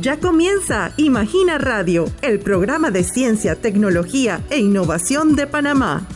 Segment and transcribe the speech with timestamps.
[0.00, 6.06] Ya comienza Imagina Radio, el programa de ciencia, tecnología e innovación de Panamá.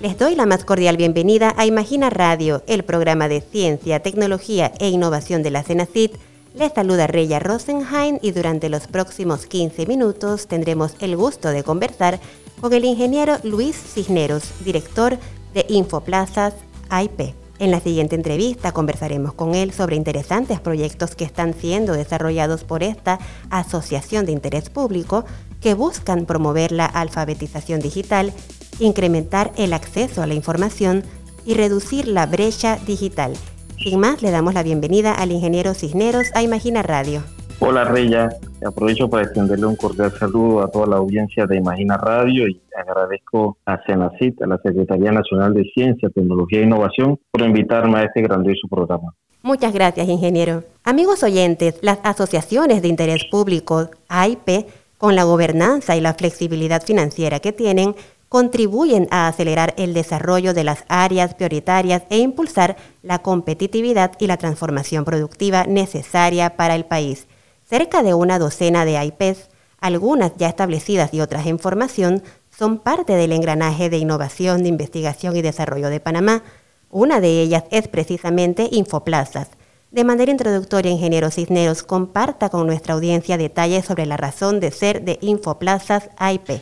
[0.00, 4.88] Les doy la más cordial bienvenida a Imagina Radio, el programa de ciencia, tecnología e
[4.88, 6.16] innovación de la CENACIT.
[6.56, 12.18] Les saluda Reya Rosenheim y durante los próximos 15 minutos tendremos el gusto de conversar
[12.60, 15.18] con el ingeniero Luis Cisneros, director
[15.54, 16.54] de Infoplazas
[16.90, 17.41] IP.
[17.58, 22.82] En la siguiente entrevista conversaremos con él sobre interesantes proyectos que están siendo desarrollados por
[22.82, 23.18] esta
[23.50, 25.24] Asociación de Interés Público
[25.60, 28.32] que buscan promover la alfabetización digital,
[28.80, 31.04] incrementar el acceso a la información
[31.44, 33.34] y reducir la brecha digital.
[33.82, 37.22] Sin más, le damos la bienvenida al ingeniero Cisneros a Imagina Radio.
[37.58, 38.28] Hola Reya,
[38.66, 43.58] aprovecho para extenderle un cordial saludo a toda la audiencia de Imagina Radio y agradezco
[43.66, 48.22] a Senacit, a la Secretaría Nacional de Ciencia, Tecnología e Innovación, por invitarme a este
[48.22, 49.14] grandioso programa.
[49.42, 50.62] Muchas gracias, ingeniero.
[50.84, 54.66] Amigos oyentes, las asociaciones de interés público, AIP,
[54.98, 57.96] con la gobernanza y la flexibilidad financiera que tienen,
[58.28, 64.38] contribuyen a acelerar el desarrollo de las áreas prioritarias e impulsar la competitividad y la
[64.38, 67.26] transformación productiva necesaria para el país.
[67.72, 69.48] Cerca de una docena de IPs,
[69.80, 72.20] algunas ya establecidas y otras en formación,
[72.50, 76.42] son parte del engranaje de innovación, de investigación y desarrollo de Panamá.
[76.90, 79.56] Una de ellas es precisamente Infoplazas.
[79.90, 85.00] De manera introductoria, ingeniero Cisneros, comparta con nuestra audiencia detalles sobre la razón de ser
[85.00, 86.60] de Infoplazas IP.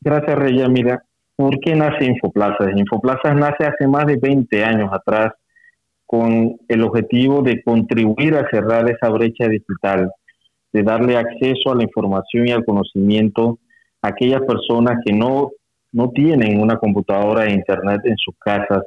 [0.00, 0.66] Gracias, Reya.
[0.66, 1.04] Mira,
[1.36, 2.68] ¿por qué nace Infoplazas?
[2.74, 5.34] Infoplazas nace hace más de 20 años atrás
[6.06, 10.10] con el objetivo de contribuir a cerrar esa brecha digital
[10.72, 13.58] de darle acceso a la información y al conocimiento
[14.02, 15.50] a aquellas personas que no,
[15.92, 18.82] no tienen una computadora e internet en sus casas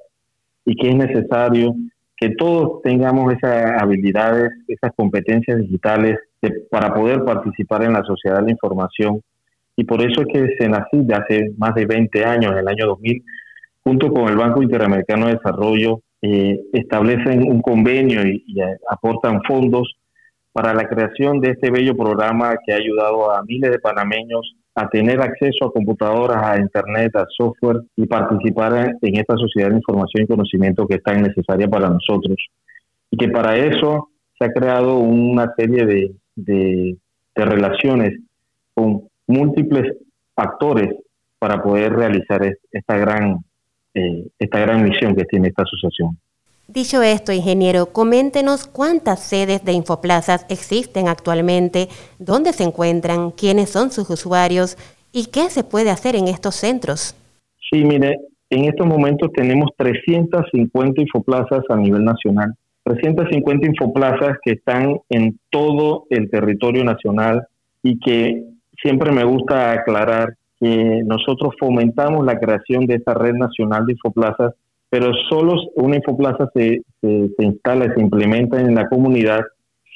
[0.66, 1.74] y que es necesario
[2.16, 6.20] que todos tengamos esas habilidades, esas competencias digitales
[6.70, 9.22] para poder participar en la sociedad de la información.
[9.76, 13.24] Y por eso es que Senacid hace más de 20 años, en el año 2000,
[13.84, 18.56] junto con el Banco Interamericano de Desarrollo, eh, establecen un convenio y
[18.88, 19.96] aportan fondos
[20.54, 24.90] para la creación de este bello programa que ha ayudado a miles de panameños a
[24.90, 30.24] tener acceso a computadoras, a internet, a software y participar en, esta sociedad de información
[30.24, 32.38] y conocimiento que es tan necesaria para nosotros.
[33.10, 36.98] Y que para eso se ha creado una serie de, de,
[37.36, 38.20] relaciones
[38.74, 39.98] con múltiples
[40.36, 40.96] actores
[41.40, 42.42] para poder realizar
[42.72, 43.38] esta gran,
[43.94, 46.18] eh, esta gran misión que tiene esta asociación.
[46.68, 53.92] Dicho esto, ingeniero, coméntenos cuántas sedes de Infoplazas existen actualmente, dónde se encuentran, quiénes son
[53.92, 54.78] sus usuarios
[55.12, 57.16] y qué se puede hacer en estos centros.
[57.70, 58.18] Sí, mire,
[58.50, 62.54] en estos momentos tenemos 350 Infoplazas a nivel nacional.
[62.84, 67.48] 350 Infoplazas que están en todo el territorio nacional
[67.84, 68.44] y que
[68.82, 74.54] siempre me gusta aclarar que nosotros fomentamos la creación de esta red nacional de Infoplazas
[74.92, 79.40] pero solo una infoplaza se, se, instala y se implementa en la comunidad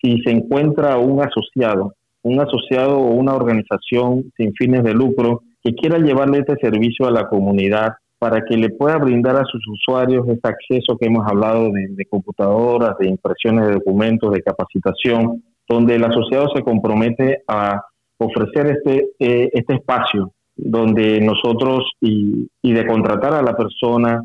[0.02, 5.76] si se encuentra un asociado, un asociado o una organización sin fines de lucro que
[5.76, 10.30] quiera llevarle este servicio a la comunidad para que le pueda brindar a sus usuarios
[10.30, 16.06] este acceso que hemos hablado de, computadoras, de impresiones de documentos, de capacitación, donde el
[16.06, 17.84] asociado se compromete a
[18.18, 24.22] ofrecer este, eh, este espacio donde nosotros y, y de contratar a la persona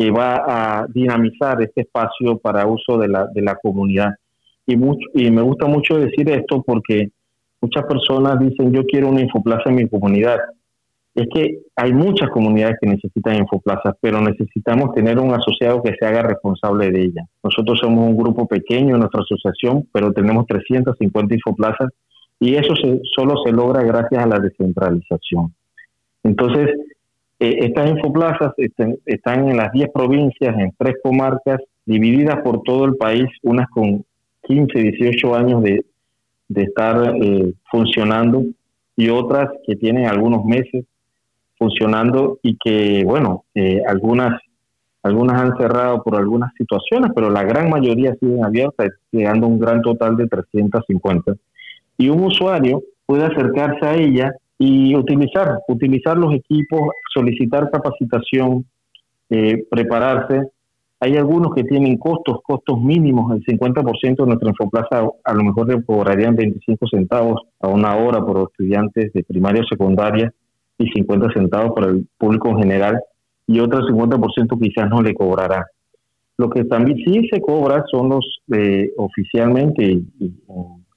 [0.00, 4.08] que va a dinamizar este espacio para uso de la, de la comunidad.
[4.66, 7.10] Y, mucho, y me gusta mucho decir esto porque
[7.60, 10.38] muchas personas dicen yo quiero una infoplaza en mi comunidad.
[11.14, 16.06] Es que hay muchas comunidades que necesitan infoplazas, pero necesitamos tener un asociado que se
[16.06, 17.26] haga responsable de ella.
[17.44, 21.90] Nosotros somos un grupo pequeño en nuestra asociación, pero tenemos 350 infoplazas
[22.38, 22.72] y eso
[23.14, 25.52] solo se logra gracias a la descentralización.
[26.22, 26.70] Entonces,
[27.40, 32.96] eh, estas infoplazas están, en las 10 provincias, en tres comarcas, divididas por todo el
[32.96, 34.04] país, unas con
[34.42, 35.84] 15, 18 años de,
[36.54, 38.44] estar eh, funcionando
[38.96, 40.84] y otras que tienen algunos meses
[41.56, 44.38] funcionando y que, bueno, eh, algunas,
[45.02, 49.58] algunas han cerrado por algunas situaciones, pero la gran mayoría siguen abiertas, llegando a un
[49.58, 51.36] gran total de 350.
[51.96, 58.66] Y un usuario puede acercarse a ella y utilizar, utilizar los equipos, solicitar capacitación,
[59.30, 60.50] eh, prepararse.
[61.00, 63.32] Hay algunos que tienen costos, costos mínimos.
[63.32, 68.20] El 50% de nuestra Infoplaza a lo mejor le cobrarían 25 centavos a una hora
[68.20, 70.30] por estudiantes de primaria o secundaria
[70.76, 73.00] y 50 centavos para el público en general
[73.46, 75.64] y otro 50% quizás no le cobrará.
[76.36, 80.34] Lo que también sí se cobra son los, eh, oficialmente, y,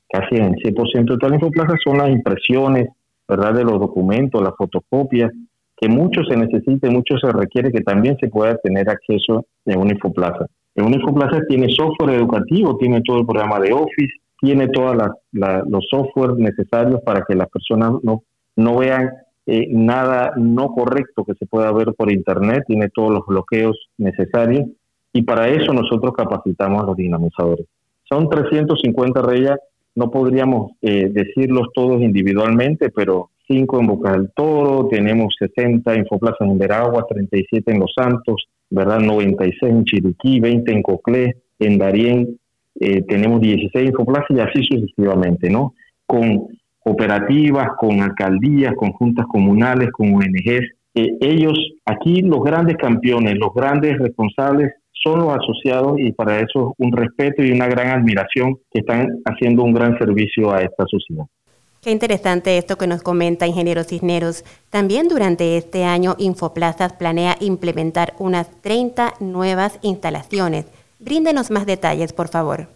[0.10, 2.90] casi en 100% de todas las infoplazas, son las impresiones,
[3.28, 3.54] ¿verdad?
[3.54, 5.32] De los documentos, las fotocopias,
[5.78, 9.94] que mucho se necesita mucho se requiere que también se pueda tener acceso en una
[9.94, 10.46] infoplaza.
[10.76, 14.98] En una infoplaza tiene software educativo, tiene todo el programa de Office, tiene todos
[15.32, 18.24] los software necesarios para que las personas no,
[18.56, 19.10] no vean
[19.46, 24.68] eh, nada no correcto que se pueda ver por internet, tiene todos los bloqueos necesarios
[25.12, 27.68] y para eso nosotros capacitamos a los dinamizadores.
[28.04, 29.58] Son 350 reyes,
[29.96, 36.48] no podríamos eh, decirlos todos individualmente, pero 5 en Boca del Toro, tenemos 60 infoplazas
[36.48, 39.00] en Veragua, 37 en Los Santos, ¿verdad?
[39.00, 42.40] 96 en Chiriquí, 20 en Coclé, en Darién
[42.80, 45.74] eh, tenemos 16 infoplazas y así sucesivamente, ¿no?
[46.06, 46.48] Con
[46.80, 50.70] cooperativas, con alcaldías, con juntas comunales, con ONGs.
[50.96, 54.74] Eh, ellos, aquí los grandes campeones, los grandes responsables
[55.04, 59.64] son los asociados y para eso un respeto y una gran admiración que están haciendo
[59.64, 61.26] un gran servicio a esta sociedad.
[61.82, 64.46] Qué interesante esto que nos comenta Ingeniero Cisneros.
[64.70, 70.66] También durante este año Infoplazas planea implementar unas 30 nuevas instalaciones.
[71.00, 72.68] Bríndenos más detalles, por favor.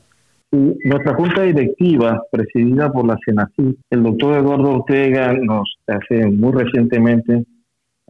[0.51, 7.45] Nuestra junta directiva, presidida por la Senacid, el doctor Eduardo Ortega nos hace muy recientemente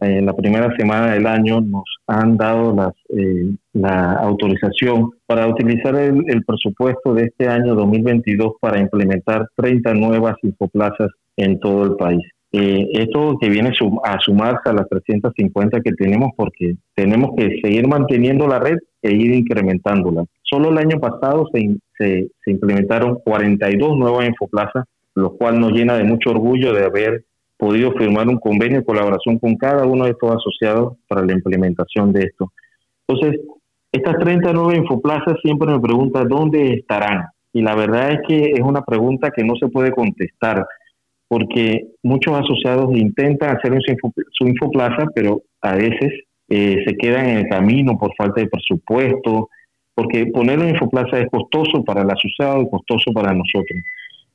[0.00, 5.96] en la primera semana del año nos han dado las, eh, la autorización para utilizar
[5.96, 12.22] el, presupuesto de este año 2022 para implementar 30 nuevas infoplazas en todo el país.
[12.52, 13.72] Eh, esto que viene
[14.04, 19.12] a sumarse a las 350 que tenemos porque tenemos que seguir manteniendo la red e
[19.12, 20.24] ir incrementándola.
[20.42, 24.84] Solo el año pasado se, se, se implementaron 42 nuevas infoplazas,
[25.14, 27.24] lo cual nos llena de mucho orgullo de haber
[27.58, 32.12] podido firmar un convenio de colaboración con cada uno de estos asociados para la implementación
[32.12, 32.52] de esto.
[33.06, 33.40] Entonces,
[33.92, 37.26] estas 39 infoplazas siempre me preguntan dónde estarán.
[37.52, 40.64] Y la verdad es que es una pregunta que no se puede contestar,
[41.26, 43.76] porque muchos asociados intentan hacer
[44.32, 46.12] su infoplaza, pero a veces
[46.48, 49.48] eh, se quedan en el camino por falta de presupuesto,
[49.94, 53.80] porque ponerlo en infoplaza es costoso para el asociado y costoso para nosotros.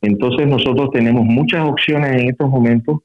[0.01, 2.97] Entonces nosotros tenemos muchas opciones en estos momentos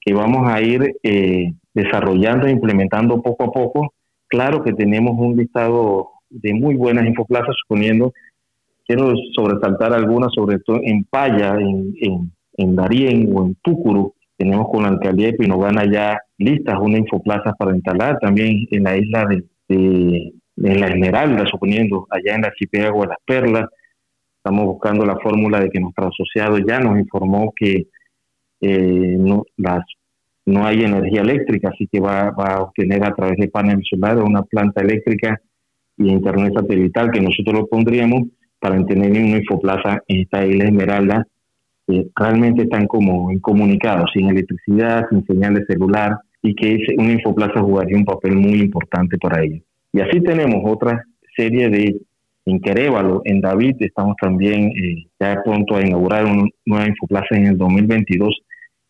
[0.00, 3.94] que vamos a ir eh, desarrollando e implementando poco a poco.
[4.28, 8.12] Claro que tenemos un listado de muy buenas infoplazas, suponiendo,
[8.86, 14.70] quiero sobresaltar algunas, sobre todo en Paya, en, en, en Darién o en Púcuru, tenemos
[14.70, 19.28] con la alcaldía de Pinogana ya listas una infoplaza para instalar, también en la isla
[19.68, 23.66] de, la Esmeralda, suponiendo, allá en la archipiélago de las Perlas,
[24.38, 27.88] estamos buscando la fórmula de que nuestro asociado ya nos informó que
[28.60, 29.84] eh, no, las,
[30.46, 34.42] no hay energía eléctrica, así que va, a obtener a través de paneles solares una
[34.42, 35.40] planta eléctrica
[35.96, 38.28] y internet satelital que nosotros lo pondríamos
[38.58, 41.26] para tener una infoplaza en esta isla Esmeralda.
[41.86, 47.60] que realmente están como incomunicados, sin electricidad, sin señal de celular, y que una infoplaza
[47.60, 49.62] jugaría un papel muy importante para ellos.
[49.92, 51.04] Y así tenemos otra
[51.36, 52.00] serie de
[52.46, 57.46] en Querévalo, en David, estamos también eh, ya pronto a inaugurar una nueva infoplaza en
[57.46, 58.34] el 2022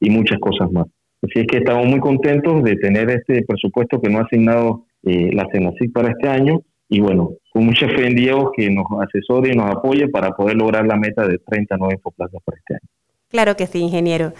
[0.00, 0.86] y muchas cosas más.
[1.22, 5.30] Así es que estamos muy contentos de tener este presupuesto que nos ha asignado eh,
[5.32, 9.52] la CENACIC para este año y bueno, con mucha fe en Dios que nos asesore
[9.52, 12.88] y nos apoye para poder lograr la meta de 39 infoplazas para este año.
[13.28, 14.32] Claro que sí, ingeniero.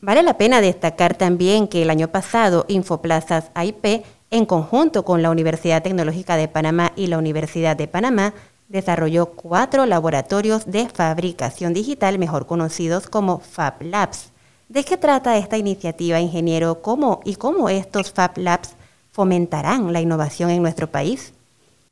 [0.00, 5.30] Vale la pena destacar también que el año pasado Infoplazas AIP, en conjunto con la
[5.30, 8.32] Universidad Tecnológica de Panamá y la Universidad de Panamá,
[8.68, 14.32] desarrolló cuatro laboratorios de fabricación digital, mejor conocidos como Fab Labs.
[14.68, 16.82] ¿De qué trata esta iniciativa, ingeniero?
[16.82, 18.76] ¿Cómo y cómo estos Fab Labs
[19.12, 21.34] fomentarán la innovación en nuestro país?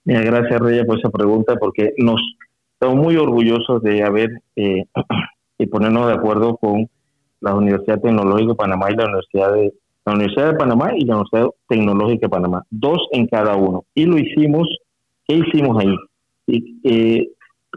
[0.04, 2.20] gracias, Reyes, por esa pregunta, porque nos
[2.74, 4.84] estamos muy orgullosos de haber eh,
[5.58, 6.86] y ponernos de acuerdo con
[7.40, 9.72] la Universidad Tecnológica de Panamá y la Universidad de
[10.04, 13.84] la Universidad de Panamá y la Universidad Tecnológica de Panamá, dos en cada uno.
[13.94, 14.68] Y lo hicimos,
[15.26, 15.96] ¿qué hicimos ahí?
[16.84, 17.26] Eh,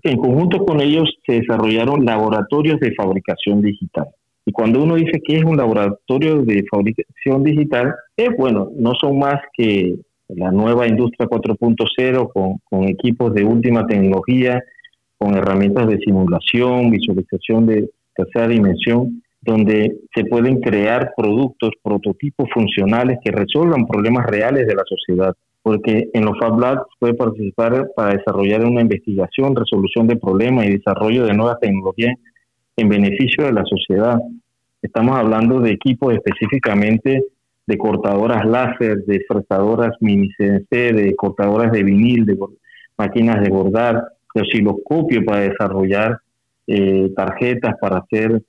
[0.03, 4.09] en conjunto con ellos se desarrollaron laboratorios de fabricación digital.
[4.49, 9.19] Y cuando uno dice que es un laboratorio de fabricación digital, es bueno, no son
[9.19, 9.93] más que
[10.29, 14.59] la nueva industria 4.0 con, con equipos de última tecnología,
[15.19, 23.19] con herramientas de simulación, visualización de tercera dimensión, donde se pueden crear productos, prototipos funcionales
[23.23, 25.35] que resuelvan problemas reales de la sociedad.
[25.61, 30.77] Porque en los Fab Labs puede participar para desarrollar una investigación, resolución de problemas y
[30.77, 32.15] desarrollo de nuevas tecnologías
[32.79, 34.19] en beneficio de la sociedad.
[34.81, 37.23] Estamos hablando de equipos específicamente
[37.65, 42.37] de cortadoras láser, de fresadoras mini CNC, de cortadoras de vinil, de,
[42.97, 46.19] máquinas de bordar, osciloscopio para desarrollar
[46.67, 48.41] eh, tarjetas para hacer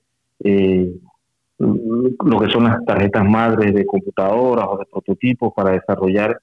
[0.43, 0.91] eh,
[1.57, 6.39] lo que son las tarjetas madres de computadoras o de prototipos para desarrollar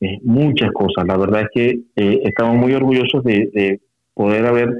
[0.00, 1.06] eh, muchas cosas.
[1.06, 3.80] La verdad es que estamos muy orgullosos de,
[4.14, 4.74] poder haber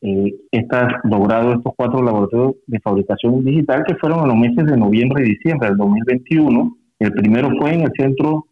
[0.00, 5.24] estas, logrado estos cuatro laboratorios de fabricación digital que fueron en los meses de noviembre
[5.24, 6.76] y diciembre del 2021.
[7.00, 8.46] El primero fue en el Centro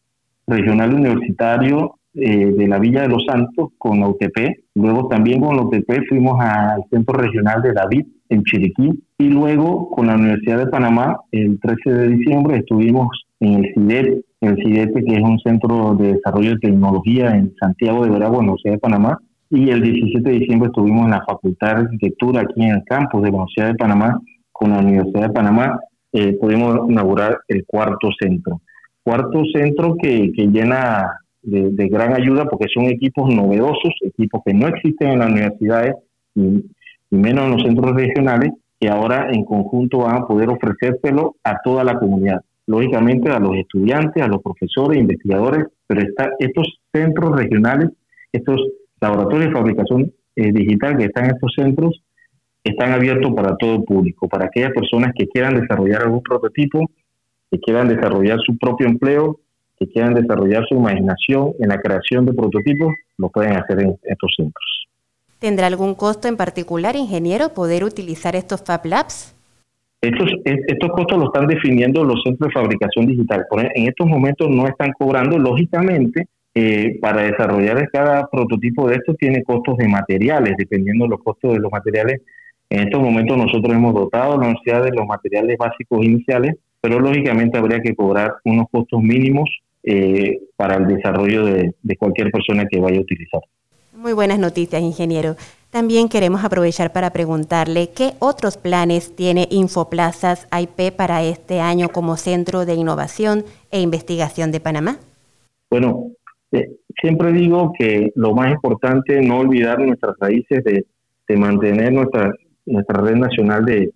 [0.46, 4.64] Regional Universitario eh, de la Villa de los Santos con la UTP.
[4.74, 8.90] Luego también con la UTP fuimos al Centro Regional de David en Chiriquí.
[9.18, 13.08] Y luego con la Universidad de Panamá, el 13 de diciembre, estuvimos
[13.40, 18.04] en el CIDEP, el CIDEP que es un centro de desarrollo de tecnología en Santiago
[18.04, 19.18] de Veragua, en la Universidad de Panamá.
[19.50, 23.22] Y el 17 de diciembre estuvimos en la Facultad de Arquitectura aquí en el campus
[23.22, 24.20] de la Universidad de Panamá
[24.52, 25.78] con la Universidad de Panamá.
[26.12, 28.60] Eh, pudimos inaugurar el cuarto centro.
[29.04, 34.66] Cuarto centro que, que llena de, gran ayuda porque son equipos novedosos, equipos que no
[34.66, 35.94] existen en las universidades
[36.34, 36.64] y,
[37.08, 41.84] menos en los centros regionales, que ahora en conjunto van a poder ofrecérselo a toda
[41.84, 42.40] la comunidad.
[42.66, 47.90] Lógicamente a los estudiantes, a los profesores, investigadores, pero está, estos centros regionales,
[48.32, 48.60] estos
[49.00, 52.02] laboratorios de fabricación eh, digital que están en estos centros,
[52.64, 56.90] están abiertos para todo público, para aquellas personas que quieran desarrollar algún prototipo,
[57.50, 59.38] que quieran desarrollar su propio empleo,
[59.78, 64.32] que quieran desarrollar su imaginación en la creación de prototipos, lo pueden hacer en estos
[64.36, 64.86] centros.
[65.38, 69.34] ¿Tendrá algún costo en particular, ingeniero, poder utilizar estos Fab Labs?
[70.00, 73.44] Estos, estos costos los están definiendo los centros de fabricación digital.
[73.74, 76.26] En estos momentos no están cobrando, lógicamente,
[76.58, 81.52] eh, para desarrollar cada prototipo de estos tiene costos de materiales, dependiendo de los costos
[81.52, 82.22] de los materiales.
[82.70, 86.98] En estos momentos nosotros hemos dotado a la universidad de los materiales básicos iniciales, pero
[86.98, 89.50] lógicamente habría que cobrar unos costos mínimos
[89.82, 93.42] eh, para el desarrollo de, cualquier persona que vaya a utilizar.
[93.94, 95.36] Muy buenas noticias, ingeniero.
[95.68, 102.16] También queremos aprovechar para preguntarle qué otros planes tiene Infoplazas IP para este año como
[102.16, 104.96] Centro de Innovación e Investigación de Panamá.
[105.70, 106.12] Bueno,
[106.52, 110.86] eh, siempre digo que lo más importante es no olvidar nuestras raíces de,
[111.36, 112.32] mantener nuestra,
[112.64, 113.92] nuestra red nacional de,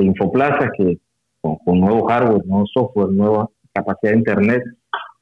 [0.00, 0.96] Infoplazas, que
[1.40, 4.62] con, con nuevo hardware, nuevo software, nueva capacidad de Internet,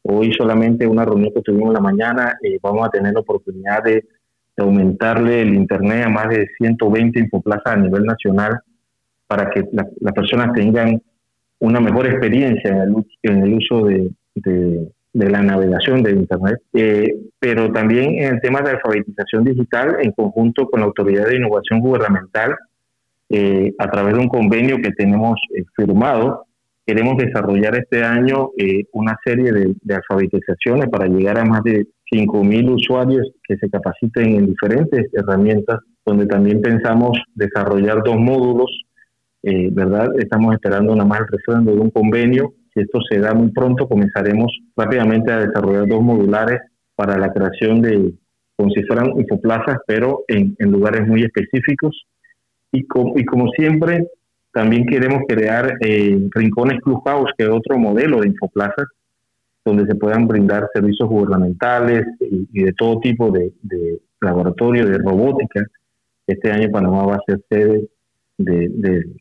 [0.08, 3.82] Hoy solamente una reunión que tuvimos en la mañana, eh, vamos a tener la oportunidad
[3.82, 4.04] de,
[4.58, 8.58] aumentarle el Internet a más de 120 infoplazas a nivel nacional
[9.26, 11.02] para que las personas tengan
[11.58, 14.88] una mejor experiencia en el, en el uso de,
[15.18, 17.08] la navegación de Internet, eh,
[17.38, 21.80] pero también en el tema de alfabetización digital en conjunto con la Autoridad de Innovación
[21.80, 22.54] Gubernamental,
[23.28, 25.40] eh, a través de un convenio que tenemos
[25.74, 26.46] firmado
[26.86, 32.70] Queremos desarrollar este año eh, una serie de, alfabetizaciones para llegar a más de 5.000
[32.70, 38.70] usuarios que se capaciten en diferentes herramientas, donde también pensamos desarrollar dos módulos,
[39.42, 40.10] eh, ¿verdad?
[40.16, 42.52] Estamos esperando nada más el resuelvo de un convenio.
[42.76, 46.60] Esto se da muy pronto, comenzaremos rápidamente a desarrollar dos modulares
[46.94, 48.12] para la creación de,
[48.56, 52.06] como si fueran infoplazas, pero en, lugares muy específicos.
[52.72, 54.06] Y, como siempre,
[54.52, 58.86] también queremos crear eh, rincones clubhouse, que es otro modelo de infoplazas,
[59.64, 65.64] donde se puedan brindar servicios gubernamentales y, de todo tipo de, de laboratorio de robótica.
[66.26, 67.88] Este año Panamá va a ser sede
[68.38, 69.18] del,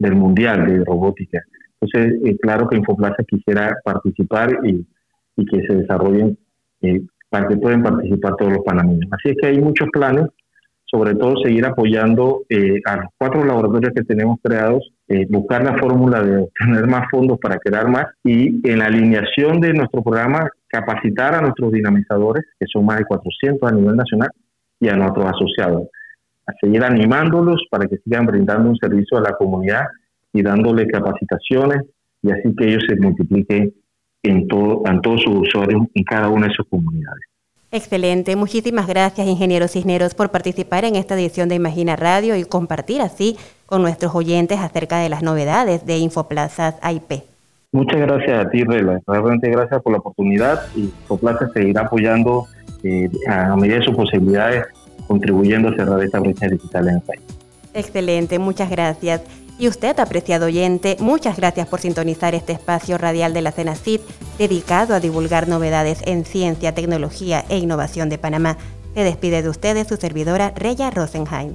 [0.00, 1.40] Mundial de Robótica.
[1.82, 4.86] Entonces, eh, claro que Infoplaza quisiera participar y,
[5.36, 6.38] que se desarrollen
[6.82, 9.10] eh, para que puedan participar todos los panameños.
[9.10, 10.26] Así es que hay muchos planes
[10.92, 15.78] sobre todo seguir apoyando eh, a los cuatro laboratorios que tenemos creados, eh, buscar la
[15.78, 20.50] fórmula de obtener más fondos para crear más y en la alineación de nuestro programa
[20.68, 24.30] capacitar a nuestros dinamizadores, que son más de 400 a nivel nacional,
[24.80, 25.88] y a nuestros asociados,
[26.46, 29.84] a seguir animándolos para que sigan brindando un servicio a la comunidad
[30.32, 31.82] y dándole capacitaciones
[32.22, 33.72] y así que ellos se multipliquen
[34.22, 37.22] en, todo, en todos sus usuarios en cada una de sus comunidades.
[37.74, 43.00] Excelente, muchísimas gracias ingeniero Cisneros por participar en esta edición de Imagina Radio y compartir
[43.00, 47.22] así con nuestros oyentes acerca de las novedades de Infoplazas AIP.
[47.72, 49.00] Muchas gracias a ti, Rela.
[49.06, 52.46] Realmente gracias por la oportunidad y Infoplazas seguirá apoyando
[52.82, 54.66] eh, a medida de sus posibilidades,
[55.06, 57.22] contribuyendo a cerrar esta brecha digital en el país.
[57.72, 59.22] Excelente, muchas gracias.
[59.62, 64.00] Y usted, apreciado oyente, muchas gracias por sintonizar este espacio radial de la CENACID
[64.36, 68.58] dedicado a divulgar novedades en ciencia, tecnología e innovación de Panamá.
[68.96, 71.54] Se despide de ustedes su servidora Reya Rosenheim.